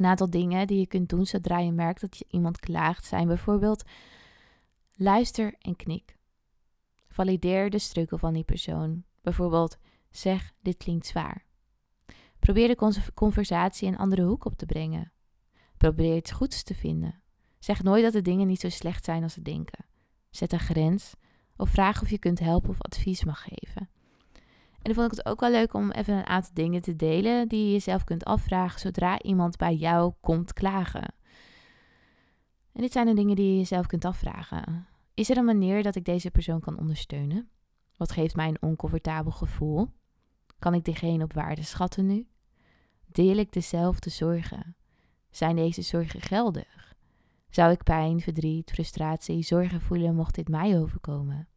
Een 0.02 0.08
aantal 0.08 0.30
dingen 0.30 0.68
die 0.68 0.80
je 0.80 0.88
kunt 0.88 1.10
doen 1.10 1.26
zodra 1.26 1.60
je 1.60 1.72
merkt 1.72 2.02
dat 2.02 2.18
je 2.18 2.26
iemand 2.28 2.60
klaagt 2.60 3.06
zijn 3.06 3.28
bijvoorbeeld 3.28 3.84
luister 4.96 5.56
en 5.60 5.76
knik. 5.76 6.18
Valideer 7.08 7.70
de 7.70 7.80
struggle 7.80 8.18
van 8.18 8.34
die 8.34 8.44
persoon. 8.44 9.04
Bijvoorbeeld 9.22 9.78
zeg 10.10 10.54
dit 10.62 10.78
klinkt 10.78 11.06
zwaar. 11.06 11.46
Probeer 12.40 12.68
de 12.68 13.10
conversatie 13.14 13.88
een 13.88 13.98
andere 13.98 14.22
hoek 14.22 14.46
op 14.46 14.58
te 14.58 14.66
brengen. 14.66 15.12
Probeer 15.78 16.16
iets 16.16 16.32
goeds 16.32 16.64
te 16.64 16.76
vinden. 16.76 17.22
Zeg 17.60 17.84
nooit 17.84 18.04
dat 18.04 18.14
de 18.14 18.22
dingen 18.22 18.48
niet 18.48 18.60
zo 18.60 18.70
slecht 18.70 19.06
zijn 19.06 19.24
als 19.24 19.34
ze 19.34 19.42
denken. 19.42 19.86
Zet 20.30 20.54
een 20.54 20.60
grens 20.60 21.14
of 21.56 21.70
vragen 21.70 22.04
of 22.04 22.10
je 22.10 22.20
kunt 22.20 22.40
helpen 22.40 22.70
of 22.70 22.82
advies 22.82 23.24
mag 23.24 23.44
geven. 23.48 23.90
En 24.82 24.94
dan 24.94 24.94
vond 24.94 25.12
ik 25.12 25.18
het 25.18 25.26
ook 25.26 25.40
wel 25.40 25.52
leuk 25.52 25.74
om 25.74 25.92
even 25.92 26.14
een 26.14 26.26
aantal 26.26 26.54
dingen 26.54 26.82
te 26.82 26.96
delen 26.96 27.48
die 27.48 27.66
je 27.66 27.72
jezelf 27.72 28.04
kunt 28.04 28.26
afvragen 28.26 28.80
zodra 28.80 29.22
iemand 29.22 29.58
bij 29.58 29.76
jou 29.76 30.14
komt 30.22 30.54
klagen. 30.54 31.14
En 32.74 32.82
dit 32.82 32.92
zijn 32.92 33.06
de 33.06 33.14
dingen 33.14 33.36
die 33.36 33.52
je 33.52 33.58
jezelf 33.58 33.86
kunt 33.86 34.06
afvragen. 34.06 34.88
Is 35.14 35.30
er 35.30 35.38
een 35.38 35.46
manier 35.46 35.84
dat 35.84 35.96
ik 35.96 36.06
deze 36.06 36.32
persoon 36.32 36.60
kan 36.60 36.80
ondersteunen? 36.80 37.50
Wat 37.98 38.12
geeft 38.12 38.36
mij 38.36 38.48
een 38.48 38.62
oncomfortabel 38.62 39.32
gevoel? 39.32 39.88
Kan 40.60 40.74
ik 40.74 40.86
diegene 40.86 41.24
op 41.24 41.34
waarde 41.34 41.64
schatten 41.64 42.06
nu? 42.06 42.28
Deel 43.06 43.38
ik 43.38 43.52
dezelfde 43.52 44.10
zorgen? 44.10 44.76
Zijn 45.30 45.56
deze 45.56 45.82
zorgen 45.82 46.22
geldig? 46.22 46.96
Zou 47.50 47.72
ik 47.72 47.84
pijn, 47.84 48.20
verdriet, 48.20 48.72
frustratie, 48.72 49.44
zorgen 49.44 49.82
voelen 49.82 50.16
mocht 50.16 50.36
dit 50.36 50.48
mij 50.48 50.80
overkomen? 50.80 51.48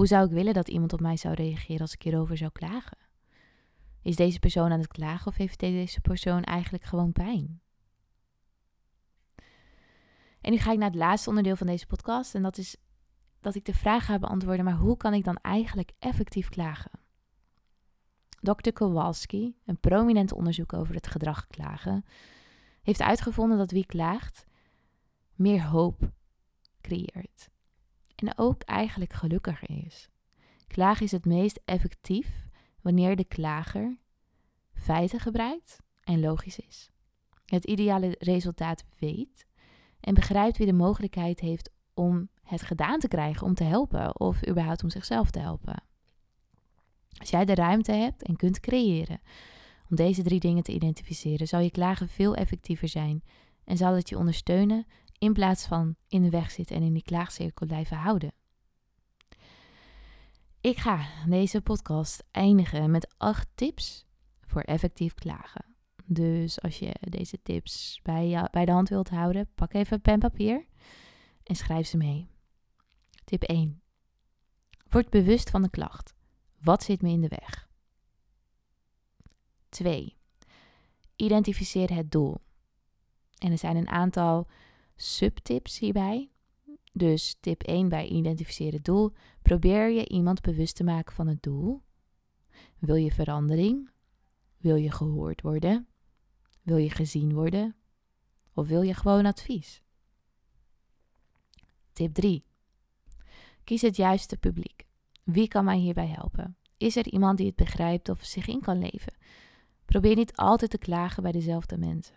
Hoe 0.00 0.08
zou 0.08 0.26
ik 0.26 0.32
willen 0.32 0.54
dat 0.54 0.68
iemand 0.68 0.92
op 0.92 1.00
mij 1.00 1.16
zou 1.16 1.34
reageren 1.34 1.80
als 1.80 1.92
ik 1.92 2.02
hierover 2.02 2.36
zou 2.36 2.50
klagen? 2.50 2.98
Is 4.02 4.16
deze 4.16 4.38
persoon 4.38 4.72
aan 4.72 4.78
het 4.78 4.92
klagen 4.92 5.26
of 5.26 5.36
heeft 5.36 5.58
deze 5.58 6.00
persoon 6.00 6.42
eigenlijk 6.42 6.84
gewoon 6.84 7.12
pijn? 7.12 7.60
En 10.40 10.50
nu 10.50 10.56
ga 10.56 10.72
ik 10.72 10.78
naar 10.78 10.88
het 10.90 10.98
laatste 10.98 11.28
onderdeel 11.28 11.56
van 11.56 11.66
deze 11.66 11.86
podcast. 11.86 12.34
En 12.34 12.42
dat 12.42 12.58
is 12.58 12.76
dat 13.40 13.54
ik 13.54 13.64
de 13.64 13.74
vraag 13.74 14.04
ga 14.04 14.18
beantwoorden: 14.18 14.64
maar 14.64 14.76
hoe 14.76 14.96
kan 14.96 15.14
ik 15.14 15.24
dan 15.24 15.36
eigenlijk 15.36 15.92
effectief 15.98 16.48
klagen? 16.48 16.90
Dr. 18.40 18.72
Kowalski, 18.72 19.56
een 19.64 19.80
prominent 19.80 20.32
onderzoek 20.32 20.72
over 20.72 20.94
het 20.94 21.06
gedrag 21.06 21.46
klagen, 21.46 22.04
heeft 22.82 23.00
uitgevonden 23.00 23.58
dat 23.58 23.70
wie 23.70 23.86
klaagt 23.86 24.44
meer 25.34 25.64
hoop 25.64 26.10
creëert. 26.80 27.50
En 28.20 28.32
ook 28.38 28.62
eigenlijk 28.62 29.12
gelukkiger 29.12 29.84
is. 29.84 30.08
Klagen 30.66 31.04
is 31.04 31.12
het 31.12 31.24
meest 31.24 31.60
effectief 31.64 32.46
wanneer 32.80 33.16
de 33.16 33.24
klager 33.24 33.98
feiten 34.74 35.20
gebruikt 35.20 35.78
en 36.00 36.20
logisch 36.20 36.58
is. 36.58 36.90
Het 37.44 37.64
ideale 37.64 38.16
resultaat 38.18 38.84
weet 38.98 39.46
en 40.00 40.14
begrijpt 40.14 40.56
wie 40.56 40.66
de 40.66 40.72
mogelijkheid 40.72 41.40
heeft 41.40 41.70
om 41.94 42.28
het 42.42 42.62
gedaan 42.62 42.98
te 42.98 43.08
krijgen, 43.08 43.46
om 43.46 43.54
te 43.54 43.64
helpen 43.64 44.20
of 44.20 44.48
überhaupt 44.48 44.82
om 44.82 44.90
zichzelf 44.90 45.30
te 45.30 45.38
helpen. 45.38 45.82
Als 47.18 47.30
jij 47.30 47.44
de 47.44 47.54
ruimte 47.54 47.92
hebt 47.92 48.22
en 48.22 48.36
kunt 48.36 48.60
creëren 48.60 49.20
om 49.90 49.96
deze 49.96 50.22
drie 50.22 50.40
dingen 50.40 50.62
te 50.62 50.72
identificeren, 50.72 51.48
zal 51.48 51.60
je 51.60 51.70
klagen 51.70 52.08
veel 52.08 52.34
effectiever 52.34 52.88
zijn 52.88 53.22
en 53.64 53.76
zal 53.76 53.94
het 53.94 54.08
je 54.08 54.18
ondersteunen 54.18 54.86
in 55.20 55.32
plaats 55.32 55.66
van 55.66 55.96
in 56.08 56.22
de 56.22 56.30
weg 56.30 56.50
zitten 56.50 56.76
en 56.76 56.82
in 56.82 56.92
die 56.92 57.02
klaagcirkel 57.02 57.66
blijven 57.66 57.96
houden. 57.96 58.32
Ik 60.60 60.78
ga 60.78 61.06
deze 61.26 61.60
podcast 61.60 62.24
eindigen 62.30 62.90
met 62.90 63.14
acht 63.16 63.48
tips 63.54 64.06
voor 64.46 64.62
effectief 64.62 65.14
klagen. 65.14 65.64
Dus 66.04 66.60
als 66.60 66.78
je 66.78 66.94
deze 67.00 67.42
tips 67.42 68.00
bij, 68.02 68.48
bij 68.50 68.64
de 68.64 68.72
hand 68.72 68.88
wilt 68.88 69.08
houden, 69.08 69.48
pak 69.54 69.72
even 69.72 70.00
pen 70.00 70.12
en 70.12 70.18
papier 70.18 70.66
en 71.42 71.56
schrijf 71.56 71.86
ze 71.86 71.96
mee. 71.96 72.28
Tip 73.24 73.42
1. 73.42 73.82
Word 74.88 75.10
bewust 75.10 75.50
van 75.50 75.62
de 75.62 75.70
klacht. 75.70 76.14
Wat 76.60 76.82
zit 76.82 77.02
me 77.02 77.08
in 77.08 77.20
de 77.20 77.28
weg? 77.28 77.68
2. 79.68 80.16
Identificeer 81.16 81.94
het 81.94 82.10
doel. 82.10 82.40
En 83.38 83.52
er 83.52 83.58
zijn 83.58 83.76
een 83.76 83.88
aantal 83.88 84.48
subtips 85.00 85.78
hierbij. 85.78 86.30
Dus 86.92 87.36
tip 87.40 87.62
1 87.62 87.88
bij 87.88 88.06
identificeer 88.06 88.72
het 88.72 88.84
doel. 88.84 89.12
Probeer 89.42 89.88
je 89.88 90.08
iemand 90.08 90.40
bewust 90.40 90.76
te 90.76 90.84
maken 90.84 91.14
van 91.14 91.26
het 91.26 91.42
doel. 91.42 91.82
Wil 92.78 92.94
je 92.94 93.12
verandering? 93.12 93.90
Wil 94.56 94.76
je 94.76 94.92
gehoord 94.92 95.40
worden? 95.40 95.88
Wil 96.62 96.76
je 96.76 96.90
gezien 96.90 97.34
worden? 97.34 97.76
Of 98.54 98.68
wil 98.68 98.82
je 98.82 98.94
gewoon 98.94 99.26
advies? 99.26 99.82
Tip 101.92 102.14
3. 102.14 102.44
Kies 103.64 103.82
het 103.82 103.96
juiste 103.96 104.36
publiek. 104.36 104.86
Wie 105.24 105.48
kan 105.48 105.64
mij 105.64 105.78
hierbij 105.78 106.08
helpen? 106.08 106.56
Is 106.76 106.96
er 106.96 107.06
iemand 107.06 107.36
die 107.36 107.46
het 107.46 107.56
begrijpt 107.56 108.08
of 108.08 108.24
zich 108.24 108.46
in 108.46 108.60
kan 108.60 108.78
leven? 108.78 109.14
Probeer 109.84 110.14
niet 110.14 110.36
altijd 110.36 110.70
te 110.70 110.78
klagen 110.78 111.22
bij 111.22 111.32
dezelfde 111.32 111.78
mensen. 111.78 112.14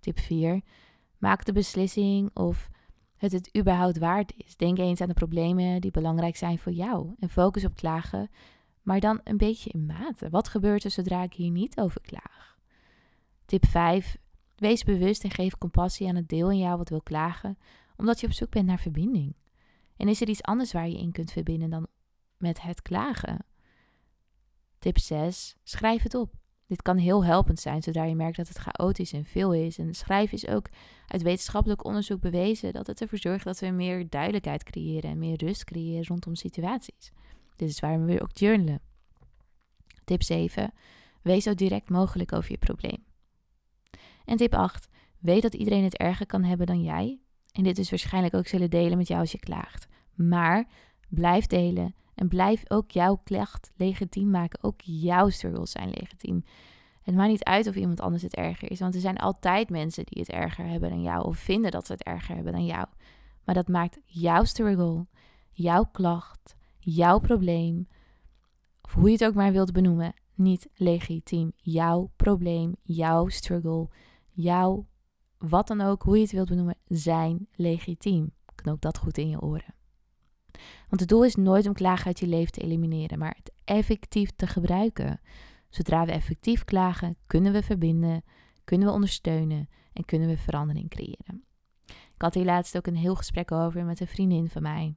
Tip 0.00 0.18
4. 0.18 0.62
Maak 1.20 1.44
de 1.44 1.52
beslissing 1.52 2.30
of 2.34 2.68
het 3.16 3.32
het 3.32 3.56
überhaupt 3.58 3.98
waard 3.98 4.32
is. 4.36 4.56
Denk 4.56 4.78
eens 4.78 5.00
aan 5.00 5.08
de 5.08 5.14
problemen 5.14 5.80
die 5.80 5.90
belangrijk 5.90 6.36
zijn 6.36 6.58
voor 6.58 6.72
jou 6.72 7.14
en 7.18 7.28
focus 7.28 7.64
op 7.64 7.74
klagen, 7.74 8.30
maar 8.82 9.00
dan 9.00 9.20
een 9.24 9.36
beetje 9.36 9.70
in 9.70 9.86
mate. 9.86 10.30
Wat 10.30 10.48
gebeurt 10.48 10.84
er 10.84 10.90
zodra 10.90 11.22
ik 11.22 11.32
hier 11.32 11.50
niet 11.50 11.78
over 11.78 12.00
klaag? 12.00 12.58
Tip 13.46 13.66
5. 13.66 14.16
Wees 14.56 14.82
bewust 14.82 15.24
en 15.24 15.30
geef 15.30 15.58
compassie 15.58 16.08
aan 16.08 16.16
het 16.16 16.28
deel 16.28 16.50
in 16.50 16.58
jou 16.58 16.76
wat 16.76 16.88
wil 16.88 17.02
klagen, 17.02 17.58
omdat 17.96 18.20
je 18.20 18.26
op 18.26 18.32
zoek 18.32 18.50
bent 18.50 18.66
naar 18.66 18.78
verbinding. 18.78 19.36
En 19.96 20.08
is 20.08 20.20
er 20.20 20.28
iets 20.28 20.42
anders 20.42 20.72
waar 20.72 20.88
je 20.88 20.98
in 20.98 21.12
kunt 21.12 21.32
verbinden 21.32 21.70
dan 21.70 21.86
met 22.36 22.62
het 22.62 22.82
klagen? 22.82 23.44
Tip 24.78 24.98
6. 24.98 25.56
Schrijf 25.62 26.02
het 26.02 26.14
op. 26.14 26.39
Dit 26.70 26.82
kan 26.82 26.96
heel 26.96 27.24
helpend 27.24 27.60
zijn 27.60 27.82
zodra 27.82 28.04
je 28.04 28.14
merkt 28.14 28.36
dat 28.36 28.48
het 28.48 28.58
chaotisch 28.58 29.12
en 29.12 29.24
veel 29.24 29.54
is. 29.54 29.78
En 29.78 29.94
schrijven 29.94 30.36
is 30.36 30.48
ook 30.48 30.68
uit 31.06 31.22
wetenschappelijk 31.22 31.84
onderzoek 31.84 32.20
bewezen 32.20 32.72
dat 32.72 32.86
het 32.86 33.00
ervoor 33.00 33.18
zorgt 33.18 33.44
dat 33.44 33.58
we 33.58 33.66
meer 33.66 34.08
duidelijkheid 34.08 34.62
creëren 34.62 35.10
en 35.10 35.18
meer 35.18 35.36
rust 35.44 35.64
creëren 35.64 36.06
rondom 36.06 36.34
situaties. 36.34 37.12
Dit 37.56 37.68
is 37.68 37.80
waarom 37.80 38.04
we 38.04 38.22
ook 38.22 38.30
journalen. 38.32 38.80
Tip 40.04 40.22
7. 40.22 40.72
Wees 41.22 41.44
zo 41.44 41.54
direct 41.54 41.90
mogelijk 41.90 42.32
over 42.32 42.50
je 42.50 42.58
probleem. 42.58 43.04
En 44.24 44.36
tip 44.36 44.54
8. 44.54 44.88
Weet 45.18 45.42
dat 45.42 45.54
iedereen 45.54 45.84
het 45.84 45.96
erger 45.96 46.26
kan 46.26 46.44
hebben 46.44 46.66
dan 46.66 46.82
jij. 46.82 47.20
En 47.52 47.62
dit 47.62 47.78
is 47.78 47.90
waarschijnlijk 47.90 48.34
ook 48.34 48.46
zullen 48.46 48.70
delen 48.70 48.98
met 48.98 49.08
jou 49.08 49.20
als 49.20 49.32
je 49.32 49.38
klaagt. 49.38 49.86
Maar 50.14 50.68
blijf 51.08 51.46
delen 51.46 51.94
en 52.20 52.28
blijf 52.28 52.62
ook 52.68 52.90
jouw 52.90 53.20
klacht 53.24 53.70
legitiem 53.76 54.30
maken. 54.30 54.62
Ook 54.62 54.80
jouw 54.80 55.28
struggles 55.28 55.70
zijn 55.70 55.90
legitiem. 55.90 56.44
Het 57.02 57.14
maakt 57.14 57.30
niet 57.30 57.44
uit 57.44 57.66
of 57.66 57.74
iemand 57.74 58.00
anders 58.00 58.22
het 58.22 58.34
erger 58.34 58.70
is, 58.70 58.80
want 58.80 58.94
er 58.94 59.00
zijn 59.00 59.16
altijd 59.16 59.70
mensen 59.70 60.04
die 60.04 60.22
het 60.22 60.30
erger 60.30 60.66
hebben 60.66 60.90
dan 60.90 61.02
jou 61.02 61.24
of 61.24 61.38
vinden 61.38 61.70
dat 61.70 61.86
ze 61.86 61.92
het 61.92 62.02
erger 62.02 62.34
hebben 62.34 62.52
dan 62.52 62.64
jou. 62.64 62.86
Maar 63.44 63.54
dat 63.54 63.68
maakt 63.68 63.98
jouw 64.04 64.44
struggle, 64.44 65.06
jouw 65.50 65.84
klacht, 65.92 66.56
jouw 66.78 67.18
probleem, 67.18 67.88
of 68.82 68.92
hoe 68.92 69.06
je 69.06 69.12
het 69.12 69.24
ook 69.24 69.34
maar 69.34 69.52
wilt 69.52 69.72
benoemen, 69.72 70.14
niet 70.34 70.68
legitiem. 70.74 71.52
Jouw 71.56 72.10
probleem, 72.16 72.74
jouw 72.82 73.28
struggle, 73.28 73.88
jouw 74.32 74.86
wat 75.38 75.66
dan 75.66 75.80
ook, 75.80 76.02
hoe 76.02 76.16
je 76.16 76.22
het 76.22 76.32
wilt 76.32 76.48
benoemen, 76.48 76.76
zijn 76.86 77.48
legitiem. 77.54 78.32
Knoop 78.54 78.80
dat 78.80 78.98
goed 78.98 79.18
in 79.18 79.28
je 79.28 79.40
oren. 79.40 79.79
Want 80.88 81.00
het 81.00 81.08
doel 81.08 81.24
is 81.24 81.34
nooit 81.34 81.66
om 81.66 81.72
klagen 81.72 82.06
uit 82.06 82.20
je 82.20 82.26
leven 82.26 82.52
te 82.52 82.60
elimineren, 82.60 83.18
maar 83.18 83.36
het 83.36 83.52
effectief 83.64 84.30
te 84.36 84.46
gebruiken. 84.46 85.20
Zodra 85.68 86.04
we 86.04 86.12
effectief 86.12 86.64
klagen, 86.64 87.16
kunnen 87.26 87.52
we 87.52 87.62
verbinden, 87.62 88.22
kunnen 88.64 88.88
we 88.88 88.94
ondersteunen 88.94 89.68
en 89.92 90.04
kunnen 90.04 90.28
we 90.28 90.36
verandering 90.36 90.88
creëren. 90.88 91.44
Ik 91.86 92.26
had 92.26 92.34
hier 92.34 92.44
laatst 92.44 92.76
ook 92.76 92.86
een 92.86 92.96
heel 92.96 93.14
gesprek 93.14 93.52
over 93.52 93.84
met 93.84 94.00
een 94.00 94.06
vriendin 94.06 94.48
van 94.48 94.62
mij. 94.62 94.94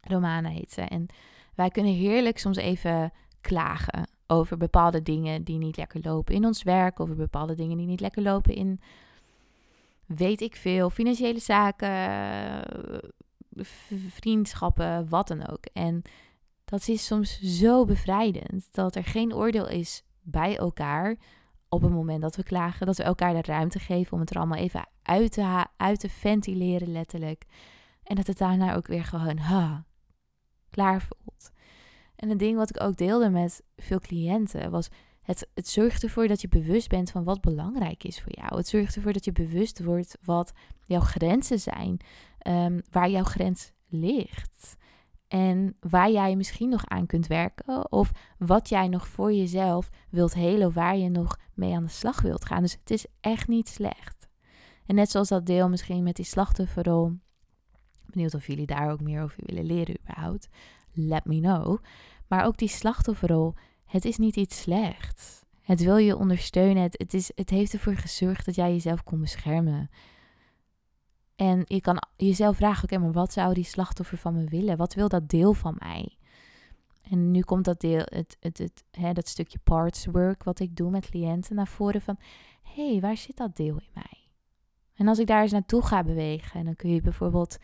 Romana 0.00 0.48
heet 0.48 0.72
ze. 0.72 0.80
En 0.80 1.06
wij 1.54 1.70
kunnen 1.70 1.92
heerlijk 1.92 2.38
soms 2.38 2.56
even 2.56 3.12
klagen 3.40 4.08
over 4.26 4.56
bepaalde 4.56 5.02
dingen 5.02 5.44
die 5.44 5.58
niet 5.58 5.76
lekker 5.76 6.00
lopen 6.02 6.34
in 6.34 6.44
ons 6.44 6.62
werk, 6.62 7.00
over 7.00 7.16
bepaalde 7.16 7.54
dingen 7.54 7.76
die 7.76 7.86
niet 7.86 8.00
lekker 8.00 8.22
lopen 8.22 8.54
in, 8.54 8.80
weet 10.06 10.40
ik 10.40 10.56
veel, 10.56 10.90
financiële 10.90 11.38
zaken, 11.38 11.88
vriendschappen, 14.08 15.08
wat 15.08 15.28
dan 15.28 15.48
ook. 15.48 15.64
En 15.72 16.02
dat 16.64 16.88
is 16.88 17.06
soms 17.06 17.40
zo 17.40 17.84
bevrijdend 17.84 18.68
dat 18.70 18.94
er 18.94 19.04
geen 19.04 19.34
oordeel 19.34 19.68
is 19.68 20.02
bij 20.22 20.56
elkaar 20.56 21.16
op 21.68 21.82
het 21.82 21.92
moment 21.92 22.22
dat 22.22 22.36
we 22.36 22.42
klagen. 22.42 22.86
Dat 22.86 22.96
we 22.96 23.02
elkaar 23.02 23.34
de 23.34 23.52
ruimte 23.52 23.78
geven 23.78 24.12
om 24.12 24.20
het 24.20 24.30
er 24.30 24.36
allemaal 24.36 24.58
even 24.58 24.88
uit 25.02 25.32
te, 25.32 25.66
uit 25.76 26.00
te 26.00 26.08
ventileren, 26.08 26.92
letterlijk. 26.92 27.44
En 28.02 28.16
dat 28.16 28.26
het 28.26 28.38
daarna 28.38 28.74
ook 28.74 28.86
weer 28.86 29.04
gewoon 29.04 29.38
klaar 30.70 31.02
voelt. 31.02 31.50
En 32.16 32.30
een 32.30 32.38
ding 32.38 32.56
wat 32.56 32.70
ik 32.70 32.82
ook 32.82 32.96
deelde 32.96 33.30
met 33.30 33.62
veel 33.76 34.00
cliënten 34.00 34.70
was: 34.70 34.88
het, 35.22 35.48
het 35.54 35.68
zorgt 35.68 36.02
ervoor 36.02 36.28
dat 36.28 36.40
je 36.40 36.48
bewust 36.48 36.88
bent 36.88 37.10
van 37.10 37.24
wat 37.24 37.40
belangrijk 37.40 38.04
is 38.04 38.20
voor 38.20 38.32
jou. 38.34 38.56
Het 38.56 38.68
zorgt 38.68 38.96
ervoor 38.96 39.12
dat 39.12 39.24
je 39.24 39.32
bewust 39.32 39.84
wordt 39.84 40.18
wat 40.24 40.52
jouw 40.84 41.00
grenzen 41.00 41.60
zijn, 41.60 41.98
um, 42.48 42.82
waar 42.90 43.10
jouw 43.10 43.24
grens 43.24 43.72
ligt. 43.88 44.76
En 45.28 45.76
waar 45.80 46.10
jij 46.10 46.36
misschien 46.36 46.68
nog 46.68 46.86
aan 46.86 47.06
kunt 47.06 47.26
werken. 47.26 47.92
Of 47.92 48.10
wat 48.38 48.68
jij 48.68 48.88
nog 48.88 49.08
voor 49.08 49.32
jezelf 49.32 49.90
wilt 50.10 50.34
helen. 50.34 50.72
Waar 50.72 50.96
je 50.96 51.08
nog 51.08 51.36
mee 51.54 51.74
aan 51.74 51.84
de 51.84 51.90
slag 51.90 52.20
wilt 52.20 52.44
gaan. 52.44 52.62
Dus 52.62 52.76
het 52.80 52.90
is 52.90 53.06
echt 53.20 53.48
niet 53.48 53.68
slecht. 53.68 54.28
En 54.86 54.94
net 54.94 55.10
zoals 55.10 55.28
dat 55.28 55.46
deel 55.46 55.68
misschien 55.68 56.02
met 56.02 56.16
die 56.16 56.24
slachtofferrol 56.24 57.12
benieuwd 58.16 58.34
of 58.34 58.46
jullie 58.46 58.66
daar 58.66 58.90
ook 58.90 59.00
meer 59.00 59.22
over 59.22 59.38
willen 59.46 59.64
leren 59.64 59.96
überhaupt. 60.00 60.48
Let 60.92 61.24
me 61.24 61.40
know. 61.40 61.78
Maar 62.28 62.44
ook 62.44 62.56
die 62.56 62.68
slachtofferrol, 62.68 63.54
het 63.84 64.04
is 64.04 64.16
niet 64.16 64.36
iets 64.36 64.60
slechts. 64.60 65.44
Het 65.62 65.82
wil 65.82 65.96
je 65.96 66.16
ondersteunen. 66.16 66.82
Het, 66.82 66.98
het, 66.98 67.14
is, 67.14 67.30
het 67.34 67.50
heeft 67.50 67.72
ervoor 67.72 67.96
gezorgd 67.96 68.44
dat 68.44 68.54
jij 68.54 68.72
jezelf 68.72 69.02
kon 69.02 69.20
beschermen. 69.20 69.90
En 71.36 71.62
je 71.64 71.80
kan 71.80 72.02
jezelf 72.16 72.56
vragen, 72.56 72.84
oké, 72.84 72.98
maar 72.98 73.12
wat 73.12 73.32
zou 73.32 73.54
die 73.54 73.64
slachtoffer 73.64 74.18
van 74.18 74.34
me 74.34 74.44
willen? 74.44 74.76
Wat 74.76 74.94
wil 74.94 75.08
dat 75.08 75.28
deel 75.28 75.52
van 75.52 75.76
mij? 75.78 76.16
En 77.02 77.30
nu 77.30 77.40
komt 77.40 77.64
dat 77.64 77.80
deel, 77.80 78.02
het, 78.04 78.36
het, 78.40 78.58
het, 78.58 78.84
hè, 78.90 79.12
dat 79.12 79.28
stukje 79.28 79.58
parts 79.58 80.06
work 80.06 80.44
wat 80.44 80.60
ik 80.60 80.76
doe 80.76 80.90
met 80.90 81.08
cliënten 81.08 81.56
naar 81.56 81.68
voren 81.68 82.00
van, 82.00 82.18
hé, 82.62 82.90
hey, 82.90 83.00
waar 83.00 83.16
zit 83.16 83.36
dat 83.36 83.56
deel 83.56 83.76
in 83.76 83.90
mij? 83.94 84.28
En 84.94 85.08
als 85.08 85.18
ik 85.18 85.26
daar 85.26 85.42
eens 85.42 85.52
naartoe 85.52 85.82
ga 85.82 86.02
bewegen, 86.02 86.64
dan 86.64 86.76
kun 86.76 86.90
je 86.90 87.00
bijvoorbeeld 87.00 87.58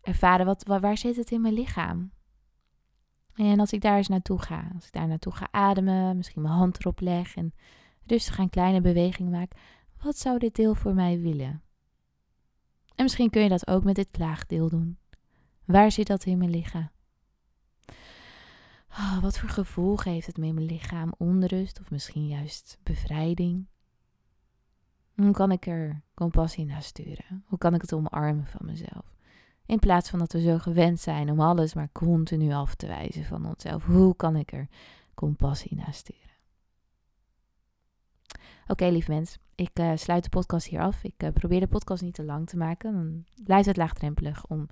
ervaren, 0.00 0.46
wat, 0.46 0.64
waar, 0.64 0.80
waar 0.80 0.98
zit 0.98 1.16
het 1.16 1.30
in 1.30 1.40
mijn 1.40 1.54
lichaam? 1.54 2.12
En 3.34 3.60
als 3.60 3.72
ik 3.72 3.80
daar 3.80 3.96
eens 3.96 4.08
naartoe 4.08 4.38
ga, 4.38 4.70
als 4.74 4.86
ik 4.86 4.92
daar 4.92 5.08
naartoe 5.08 5.32
ga 5.32 5.48
ademen, 5.50 6.16
misschien 6.16 6.42
mijn 6.42 6.54
hand 6.54 6.78
erop 6.78 7.00
leg 7.00 7.36
en 7.36 7.54
rustig 8.06 8.38
een 8.38 8.50
kleine 8.50 8.80
beweging 8.80 9.30
maak, 9.30 9.52
wat 10.02 10.18
zou 10.18 10.38
dit 10.38 10.54
deel 10.54 10.74
voor 10.74 10.94
mij 10.94 11.20
willen? 11.20 11.62
En 12.94 13.02
misschien 13.04 13.30
kun 13.30 13.42
je 13.42 13.48
dat 13.48 13.66
ook 13.66 13.84
met 13.84 13.94
dit 13.94 14.08
klaagdeel 14.10 14.68
doen. 14.68 14.98
Waar 15.64 15.92
zit 15.92 16.06
dat 16.06 16.24
in 16.24 16.38
mijn 16.38 16.50
lichaam? 16.50 16.90
Oh, 18.90 19.22
wat 19.22 19.38
voor 19.38 19.48
gevoel 19.48 19.96
geeft 19.96 20.26
het 20.26 20.36
me 20.36 20.46
in 20.46 20.54
mijn 20.54 20.66
lichaam? 20.66 21.12
Onrust 21.18 21.80
of 21.80 21.90
misschien 21.90 22.26
juist 22.26 22.78
bevrijding? 22.82 23.66
Hoe 25.14 25.30
kan 25.30 25.52
ik 25.52 25.66
er 25.66 26.02
compassie 26.14 26.64
naar 26.64 26.82
sturen? 26.82 27.44
Hoe 27.46 27.58
kan 27.58 27.74
ik 27.74 27.80
het 27.80 27.92
omarmen 27.92 28.46
van 28.46 28.66
mezelf? 28.66 29.14
In 29.66 29.78
plaats 29.78 30.10
van 30.10 30.18
dat 30.18 30.32
we 30.32 30.40
zo 30.40 30.58
gewend 30.58 31.00
zijn 31.00 31.30
om 31.30 31.40
alles 31.40 31.74
maar 31.74 31.92
continu 31.92 32.52
af 32.52 32.74
te 32.74 32.86
wijzen 32.86 33.24
van 33.24 33.46
onszelf. 33.46 33.84
Hoe 33.84 34.16
kan 34.16 34.36
ik 34.36 34.52
er 34.52 34.68
compassie 35.14 35.76
naar 35.76 35.94
sturen? 35.94 36.29
Oké, 38.70 38.88
lief 38.88 39.08
mens, 39.08 39.38
ik 39.54 39.78
uh, 39.78 39.92
sluit 39.94 40.22
de 40.22 40.28
podcast 40.28 40.66
hier 40.66 40.80
af. 40.80 41.04
Ik 41.04 41.22
uh, 41.22 41.30
probeer 41.30 41.60
de 41.60 41.66
podcast 41.66 42.02
niet 42.02 42.14
te 42.14 42.24
lang 42.24 42.48
te 42.48 42.56
maken. 42.56 42.92
Dan 42.92 43.24
blijft 43.44 43.66
het 43.66 43.76
laagdrempelig 43.76 44.46
om 44.46 44.68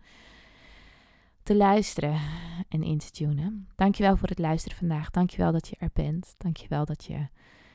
te 1.42 1.56
luisteren 1.56 2.20
en 2.68 2.82
in 2.82 2.98
te 2.98 3.10
tunen. 3.10 3.68
Dankjewel 3.76 4.16
voor 4.16 4.28
het 4.28 4.38
luisteren 4.38 4.78
vandaag. 4.78 5.10
Dankjewel 5.10 5.52
dat 5.52 5.68
je 5.68 5.76
er 5.78 5.90
bent. 5.92 6.34
Dankjewel 6.36 6.84
dat 6.84 7.04
je 7.04 7.28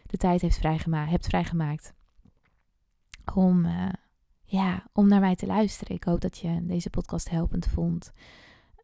de 0.06 0.18
tijd 0.18 0.42
heeft 0.42 0.58
vrijgema 0.58 1.06
hebt 1.06 1.26
vrijgemaakt 1.26 1.94
om, 3.34 3.66
uh, 3.66 3.90
ja, 4.44 4.88
om 4.94 5.08
naar 5.08 5.20
mij 5.20 5.36
te 5.36 5.46
luisteren. 5.46 5.96
Ik 5.96 6.04
hoop 6.04 6.22
dat 6.22 6.38
je 6.38 6.66
deze 6.66 6.90
podcast 6.90 7.30
helpend 7.30 7.68
vond. 7.68 8.12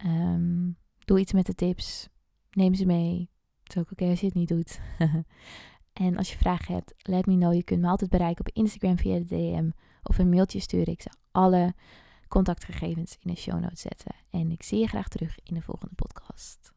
Um, 0.05 0.77
doe 1.05 1.19
iets 1.19 1.34
met 1.34 1.46
de 1.46 1.55
tips. 1.55 2.10
Neem 2.51 2.74
ze 2.74 2.86
mee. 2.86 3.29
Het 3.63 3.75
is 3.75 3.81
ook 3.81 3.91
oké 3.91 4.05
als 4.05 4.19
je 4.19 4.25
het 4.25 4.36
niet 4.36 4.48
doet. 4.50 4.79
en 6.00 6.18
als 6.18 6.32
je 6.32 6.38
vragen 6.38 6.74
hebt, 6.74 6.94
let 6.98 7.25
me 7.25 7.36
know. 7.36 7.53
Je 7.53 7.63
kunt 7.63 7.82
me 7.82 7.88
altijd 7.88 8.10
bereiken 8.10 8.46
op 8.46 8.56
Instagram 8.56 8.98
via 8.98 9.18
de 9.18 9.25
DM 9.25 9.70
of 10.03 10.18
een 10.18 10.29
mailtje 10.29 10.60
sturen. 10.60 10.94
Ik 10.94 11.01
zal 11.01 11.13
alle 11.32 11.74
contactgegevens 12.27 13.18
in 13.20 13.34
de 13.34 13.39
show 13.39 13.60
notes 13.60 13.82
zetten. 13.82 14.15
En 14.29 14.51
ik 14.51 14.63
zie 14.63 14.79
je 14.79 14.88
graag 14.88 15.08
terug 15.08 15.38
in 15.44 15.53
de 15.53 15.62
volgende 15.62 15.96
podcast. 15.96 16.72